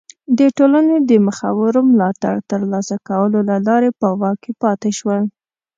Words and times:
د 0.37 0.39
ټولنې 0.57 0.97
د 1.09 1.11
مخورو 1.25 1.79
ملاتړ 1.91 2.35
ترلاسه 2.51 2.95
کولو 3.07 3.39
له 3.49 3.55
لارې 3.67 3.89
په 3.99 4.07
واک 4.19 4.37
کې 4.43 4.51
پاتې 4.63 4.89
شول. 4.99 5.21